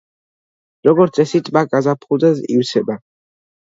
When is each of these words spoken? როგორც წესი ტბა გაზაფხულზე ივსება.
როგორც 0.87 1.21
წესი 1.21 1.43
ტბა 1.51 1.65
გაზაფხულზე 1.77 2.37
ივსება. 2.59 3.03